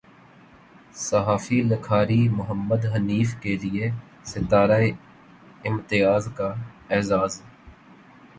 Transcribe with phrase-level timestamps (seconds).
[0.99, 3.91] صحافی لکھاری محمد حنیف کے لیے
[4.25, 4.81] ستارہ
[5.65, 6.53] امتیاز کا
[6.89, 7.41] اعزاز